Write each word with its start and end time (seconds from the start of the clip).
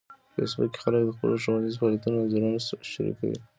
په 0.31 0.33
فېسبوک 0.33 0.69
کې 0.73 0.79
خلک 0.83 1.01
د 1.05 1.09
خپلو 1.15 1.41
ښوونیزو 1.43 1.79
فعالیتونو 1.79 2.15
انځورونه 2.21 2.59
شریکوي 2.91 3.37